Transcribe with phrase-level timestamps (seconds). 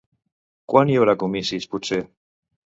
[0.73, 2.03] Quan hi haurà comicis, potser?